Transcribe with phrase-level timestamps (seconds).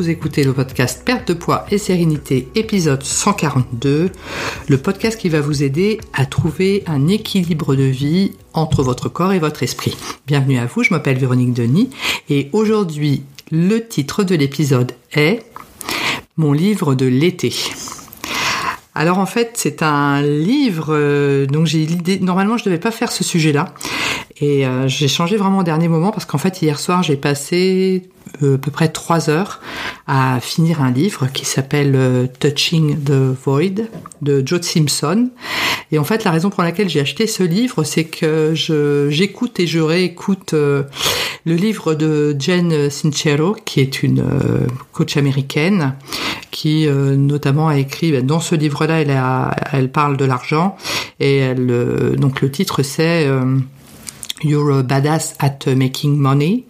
[0.00, 4.10] vous écoutez le podcast Perte de poids et sérénité, épisode 142,
[4.66, 9.34] le podcast qui va vous aider à trouver un équilibre de vie entre votre corps
[9.34, 9.94] et votre esprit.
[10.26, 11.90] Bienvenue à vous, je m'appelle Véronique Denis
[12.30, 15.42] et aujourd'hui le titre de l'épisode est
[16.38, 17.52] Mon livre de l'été.
[18.94, 23.12] Alors en fait, c'est un livre euh, donc j'ai l'idée normalement je devais pas faire
[23.12, 23.74] ce sujet-là
[24.40, 28.10] et euh, j'ai changé vraiment au dernier moment parce qu'en fait hier soir j'ai passé
[28.42, 29.60] euh, à peu près trois heures
[30.06, 33.88] à finir un livre qui s'appelle euh, Touching the Void
[34.22, 35.30] de Joe Simpson.
[35.92, 38.52] Et en fait, la raison pour laquelle j'ai acheté ce livre, c'est que
[39.10, 40.84] j'écoute et je réécoute euh,
[41.44, 44.24] le livre de Jen Sincero, qui est une
[44.92, 45.94] coach américaine,
[46.50, 49.22] qui notamment a écrit ben, dans ce livre-là, elle,
[49.72, 50.76] elle parle de l'argent
[51.18, 53.26] et elle, donc le titre c'est
[54.42, 56.64] You're a badass at making money.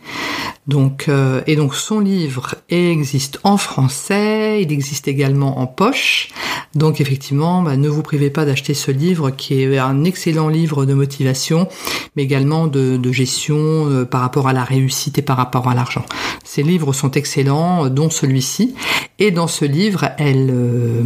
[0.67, 6.29] Donc, euh, et donc son livre existe en français, il existe également en poche.
[6.75, 10.85] Donc effectivement, bah, ne vous privez pas d'acheter ce livre qui est un excellent livre
[10.87, 11.67] de motivation,
[12.15, 16.05] mais également de, gestion euh, par rapport à la réussite et par rapport à l'argent.
[16.45, 18.75] Ces livres sont excellents, dont celui-ci.
[19.19, 21.03] Et dans ce livre, elle, euh,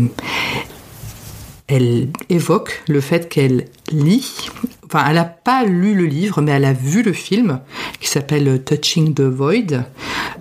[1.68, 4.50] elle évoque le fait qu'elle lit
[4.94, 7.60] enfin, elle n'a pas lu le livre, mais elle a vu le film
[8.00, 9.84] qui s'appelle Touching the Void,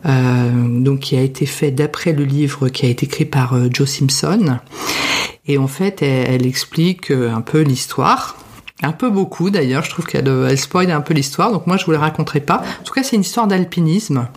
[0.05, 3.67] euh, donc qui a été fait d'après le livre qui a été écrit par euh,
[3.71, 4.59] Joe Simpson.
[5.47, 8.37] Et en fait, elle, explique euh, un peu l'histoire.
[8.81, 11.85] Un peu beaucoup d'ailleurs, je trouve qu'elle elle spoil un peu l'histoire, donc moi je
[11.85, 12.63] vous la raconterai pas.
[12.81, 14.27] En tout cas, c'est une histoire d'alpinisme.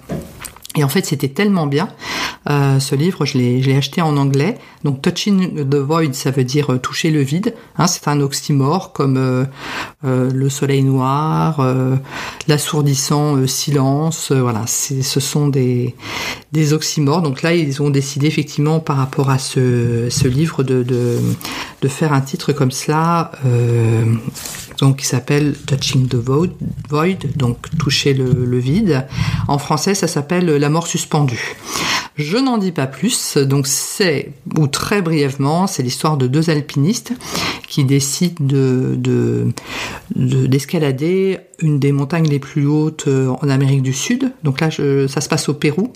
[0.77, 1.89] Et en fait, c'était tellement bien.
[2.49, 4.59] Euh, ce livre, je l'ai acheté en anglais.
[4.85, 7.55] Donc, Touching the Void, ça veut dire euh, toucher le vide.
[7.77, 9.45] Hein, c'est un oxymore comme euh,
[10.03, 11.61] le soleil noir,
[12.49, 14.31] l'assourdissant silence.
[14.33, 15.95] voilà, ce sont des,
[16.73, 17.23] oxymores.
[17.23, 21.19] Donc là, ils ont décidé effectivement par rapport à ce, livre de,
[21.89, 23.31] faire un titre comme cela
[24.79, 29.07] donc qui s'appelle Touching the Void, donc toucher le, vide.
[29.49, 31.57] En français, ça s'appelle La mort suspendue.
[32.17, 37.13] Je n'en dis pas plus, donc c'est, ou très brièvement, c'est l'histoire de deux alpinistes
[37.69, 39.53] qui décident de,
[40.15, 44.33] d'escalader une des montagnes les plus hautes en Amérique du Sud.
[44.45, 45.93] Donc là, ça se passe au Pérou.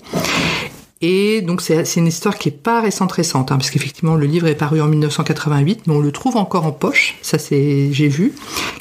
[1.01, 4.45] Et donc c'est une histoire qui est pas récente récente, hein, parce qu'effectivement le livre
[4.47, 7.15] est paru en 1988, mais on le trouve encore en poche.
[7.23, 8.33] Ça c'est j'ai vu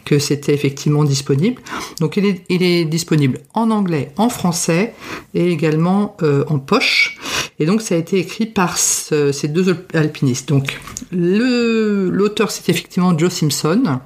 [0.05, 1.62] que c'était effectivement disponible.
[1.99, 4.93] Donc il est, il est disponible en anglais, en français
[5.33, 7.19] et également euh, en poche.
[7.60, 10.48] Et donc ça a été écrit par ces deux alpinistes.
[10.48, 10.81] Donc
[11.12, 14.00] l'auteur c'est effectivement Joe Simpson.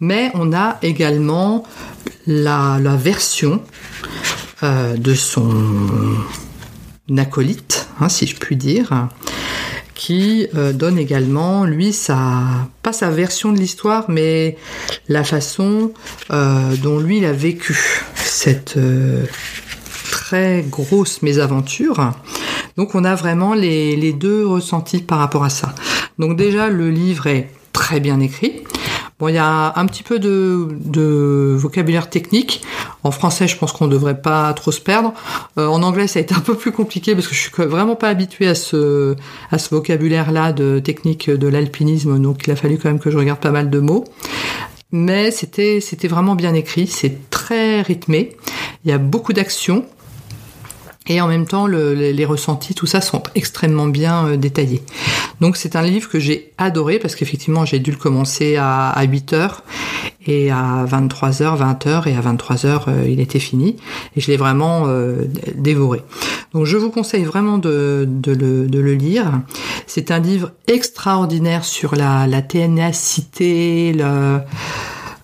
[0.00, 1.64] Mais on a également
[2.26, 3.62] la, version
[4.62, 5.54] euh, de son
[7.16, 9.08] acolyte, hein, si je puis dire,
[9.94, 14.56] qui euh, donne également, lui, sa, pas sa version de l'histoire, mais
[15.08, 15.92] la façon
[16.30, 17.78] euh, dont lui, il a vécu
[18.16, 18.78] cette
[20.68, 22.12] grosse mésaventure.
[22.76, 25.74] Donc on a vraiment les, deux ressentis par rapport à ça.
[26.18, 28.62] Donc déjà, le livre est très bien écrit.
[29.18, 32.62] Bon, il y a un petit peu de, vocabulaire technique.
[33.02, 35.12] En français, je pense qu'on ne devrait pas trop se perdre.
[35.58, 37.96] Euh, en anglais, ça a été un peu plus compliqué parce que je suis vraiment
[37.96, 39.16] pas habituée à ce,
[39.50, 43.18] à ce vocabulaire-là de technique de l'alpinisme, donc il a fallu quand même que je
[43.18, 44.04] regarde pas mal de mots.
[44.92, 48.36] Mais c'était, c'était vraiment bien écrit, c'est très rythmé.
[48.84, 49.84] Il y a beaucoup d'actions.
[51.10, 54.80] Et en même temps, les ressentis, tout ça sont extrêmement bien euh, détaillés.
[55.40, 59.54] Donc c'est un livre que j'ai adoré parce qu'effectivement j'ai dû le commencer à, 8h
[60.26, 63.74] et à 23h, 20h et à 23h euh, il était fini
[64.14, 65.24] et je l'ai vraiment euh,
[65.56, 66.00] dévoré.
[66.54, 69.32] Donc je vous conseille vraiment de, le, lire.
[69.88, 74.38] C'est un livre extraordinaire sur la, ténacité, le,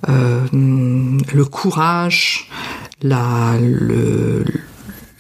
[0.09, 2.51] le courage,
[3.03, 4.43] la, le,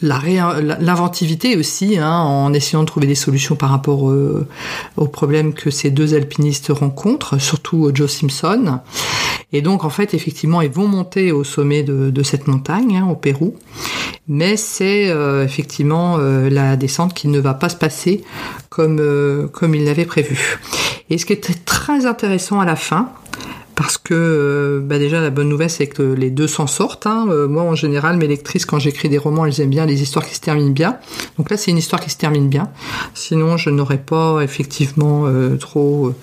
[0.02, 4.46] l'inventivité aussi, hein, en essayant de trouver des solutions par rapport euh,
[4.96, 8.80] aux problèmes que ces deux alpinistes rencontrent, surtout Joe Simpson.
[9.52, 13.14] Et donc en fait, effectivement, ils vont monter au sommet de, cette montagne, hein, au
[13.14, 13.54] Pérou.
[14.28, 18.24] Mais c'est euh, effectivement euh, la descente qui ne va pas se passer
[18.68, 20.58] comme, comme ils l'avaient prévu.
[21.08, 23.10] Et ce qui est très intéressant à la fin,
[23.76, 27.06] parce que euh, bah déjà la bonne nouvelle c'est que les deux s'en sortent.
[27.06, 27.26] Hein.
[27.28, 30.26] Euh, moi en général mes lectrices quand j'écris des romans elles aiment bien les histoires
[30.26, 30.98] qui se terminent bien.
[31.36, 32.70] Donc là c'est une histoire qui se termine bien.
[33.14, 36.14] Sinon je n'aurais pas effectivement euh, trop...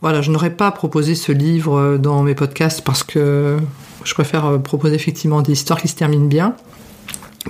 [0.00, 3.58] voilà je n'aurais pas proposé ce livre dans mes podcasts parce que
[4.02, 6.56] je préfère proposer effectivement des histoires qui se terminent bien.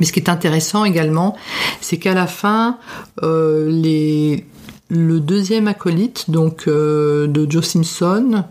[0.01, 1.37] Mais ce qui est intéressant également,
[1.81, 2.77] c'est qu'à la fin,
[3.23, 4.45] les,
[4.89, 8.45] le deuxième acolyte, donc euh, de Joe Simpson,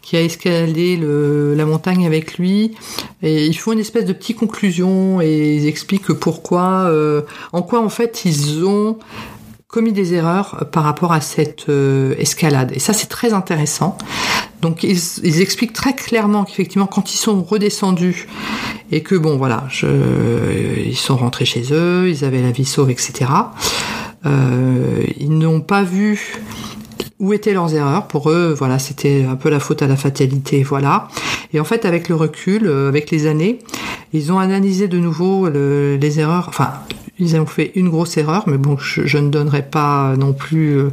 [0.00, 2.72] qui a escaladé le, la montagne avec lui,
[3.22, 7.22] et ils font une espèce de petite conclusion et ils expliquent pourquoi, euh,
[7.52, 8.98] en quoi en fait ils ont
[9.68, 12.72] commis des erreurs par rapport à cette euh, escalade.
[12.74, 13.96] Et ça, c'est très intéressant.
[14.60, 18.28] Donc, ils, ils expliquent très clairement qu'effectivement, quand ils sont redescendus
[18.90, 19.86] et que bon, voilà, je,
[20.84, 23.30] ils sont rentrés chez eux, ils avaient la vie sauve, etc.
[24.26, 26.38] Euh, ils n'ont pas vu
[27.22, 28.08] où étaient leurs erreurs.
[28.08, 31.08] Pour eux, voilà, c'était un peu la faute à la fatalité, voilà.
[31.54, 33.60] Et en fait, avec le recul, euh, avec les années,
[34.12, 36.46] ils ont analysé de nouveau le, les erreurs.
[36.48, 36.72] Enfin,
[37.20, 40.88] ils ont fait une grosse erreur, mais bon, je, ne donnerai pas non plus, euh,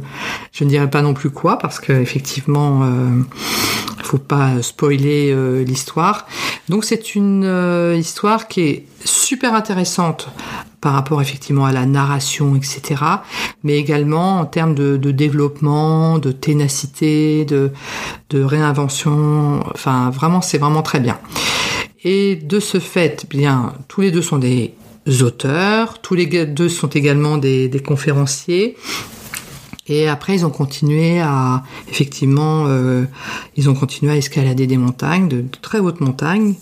[0.52, 3.22] je ne dirai pas non plus quoi, parce que effectivement, euh,
[4.04, 5.34] faut pas spoiler
[5.64, 6.26] l'histoire.
[6.68, 8.84] Donc c'est une histoire qui est
[9.30, 10.28] super intéressante
[10.80, 13.00] par rapport effectivement à la narration, etc.
[13.62, 17.70] Mais également en termes de, développement, de ténacité, de,
[18.30, 19.60] de réinvention.
[19.72, 21.16] Enfin, vraiment, c'est vraiment très bien.
[22.02, 24.74] Et de ce fait, bien, tous les deux sont des
[25.22, 28.76] auteurs, tous les deux sont également des, conférenciers.
[29.86, 33.04] Et après, ils ont continué à, effectivement, euh,
[33.56, 36.54] ils ont continué à escalader des montagnes, de très hautes montagnes.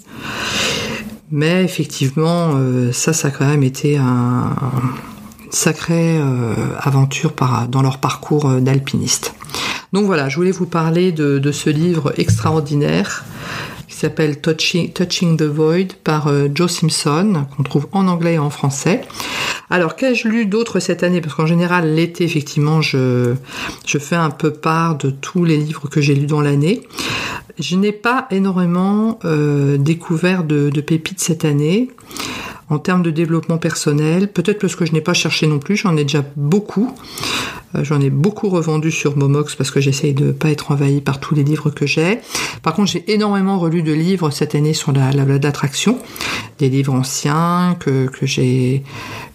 [1.30, 4.50] Mais effectivement, euh, ça, ça a quand même été un,
[5.44, 7.32] une sacrée euh, aventure
[7.68, 9.34] dans leur parcours euh, d'alpiniste.
[9.92, 13.24] Donc voilà, je voulais vous parler de, ce livre extraordinaire
[13.98, 19.02] s'appelle Touching, the Void par euh, Joe Simpson, qu'on trouve en anglais et en français.
[19.70, 21.20] Alors, qu'ai-je lu d'autre cette année?
[21.20, 23.34] Parce qu'en général, l'été, effectivement, je,
[23.84, 26.82] fais un peu part de tous les livres que j'ai lus dans l'année.
[27.58, 31.90] Je n'ai pas énormément euh, découvert de pépites cette année
[32.70, 34.28] en termes de développement personnel.
[34.28, 36.94] Peut-être parce que je n'ai pas cherché non plus, j'en ai déjà beaucoup.
[37.74, 41.20] Euh, j'en ai beaucoup revendu sur Momox parce que j'essaye de pas être envahi par
[41.20, 42.20] tous les livres que j'ai.
[42.62, 45.98] Par contre, j'ai énormément relu de livres cette année sur la, la d'attraction,
[46.58, 48.82] des livres anciens que, que j'ai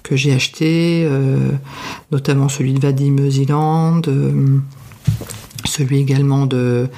[0.02, 1.52] que j'ai achetés, euh,
[2.12, 4.02] notamment celui de Vadim Zealand.
[4.08, 4.60] Euh,
[5.66, 6.90] celui également de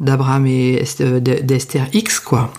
[0.00, 0.82] d'Abraham et
[1.42, 2.52] d'Esther X quoi.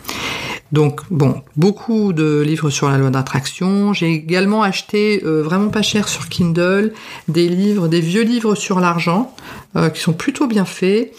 [0.71, 3.93] Donc bon, beaucoup de livres sur la loi d'attraction.
[3.93, 6.93] J'ai également acheté euh, vraiment pas cher sur Kindle
[7.27, 9.33] des livres, des vieux livres sur l'argent
[9.75, 11.13] euh, qui sont plutôt bien faits.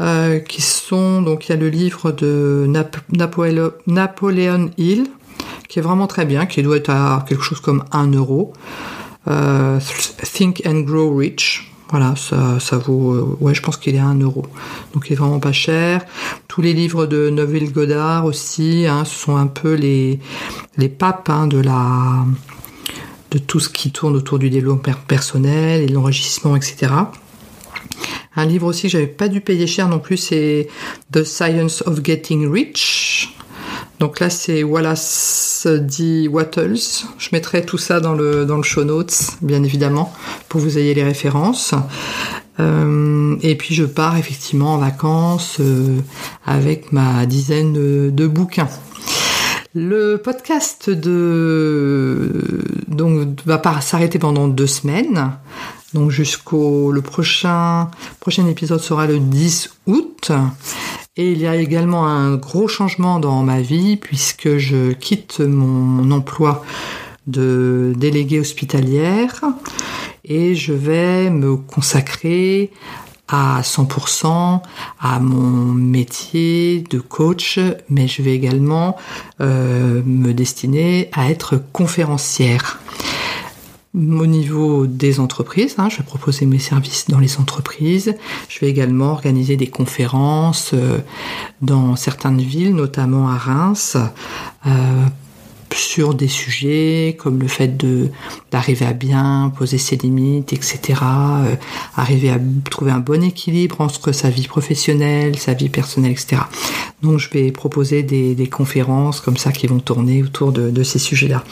[0.00, 5.06] Euh, qui sont donc il y a le livre de Nap Napoléon, Napoléon Hill
[5.68, 8.52] qui est vraiment très bien, qui doit être à quelque chose comme 1 euro.
[9.26, 14.18] Think and Grow Rich, voilà, ça, vaut, euh, ouais, je pense qu'il est à 1
[14.18, 14.44] euro.
[14.94, 16.04] Donc il est vraiment pas cher.
[16.48, 20.18] Tous les livres de Neville Goddard aussi, hein, sont un peu les,
[20.76, 22.24] les papes hein, de la,
[23.30, 26.92] de tout ce qui tourne autour du développement personnel et de l'enrichissement, etc.
[28.34, 30.66] Un livre aussi que j'avais pas dû payer cher non plus, c'est
[31.12, 33.34] The Science of Getting Rich
[34.00, 36.28] donc là, c'est Wallace D.
[36.28, 37.04] Wattles.
[37.18, 40.12] Je mettrai tout ça dans le, show notes, bien évidemment,
[40.48, 41.74] pour que vous ayez les références.
[42.60, 45.98] Euh, et puis je pars effectivement en vacances euh,
[46.46, 47.72] avec ma dizaine
[48.10, 48.68] de, bouquins.
[49.74, 52.30] Le podcast de
[52.86, 55.32] donc va s'arrêter pendant deux semaines.
[55.94, 60.32] Donc jusqu'au prochain prochain épisode sera le 10 août
[61.16, 66.10] et il y a également un gros changement dans ma vie puisque je quitte mon
[66.10, 66.64] emploi
[67.26, 69.44] de déléguée hospitalière
[70.24, 72.70] et je vais me consacrer
[73.28, 74.60] à 100%
[75.00, 78.96] à mon métier de coach, mais je vais également
[79.40, 82.80] euh, me destiner à être conférencière
[83.94, 85.76] au niveau des entreprises.
[85.78, 88.14] Hein, je vais proposer mes services dans les entreprises.
[88.48, 90.98] Je vais également organiser des conférences euh,
[91.62, 93.96] dans certaines villes, notamment à Reims,
[94.66, 94.70] euh,
[95.72, 98.08] sur des sujets comme le fait de
[98.50, 101.00] d'arriver à bien poser ses limites, etc.
[101.02, 101.56] Euh,
[101.96, 102.38] arriver à
[102.70, 106.42] trouver un bon équilibre entre sa vie professionnelle, sa vie personnelle, etc.
[107.02, 111.42] Donc je vais proposer des, conférences comme ça qui vont tourner autour de, ces sujets-là.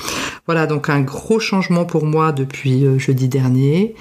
[0.46, 3.94] Voilà donc un gros changement pour moi depuis euh, jeudi dernier.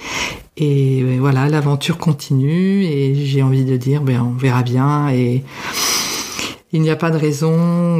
[0.57, 5.43] Et euh, voilà, l'aventure continue et j'ai envie de dire, ben on verra bien et
[6.73, 7.99] il n'y a pas de raison.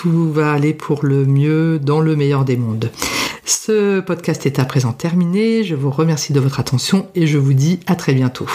[0.00, 2.90] Tout va aller pour le mieux dans le meilleur des mondes.
[3.44, 5.62] Ce podcast est à présent terminé.
[5.62, 8.48] Je vous remercie de votre attention et je vous dis à très bientôt.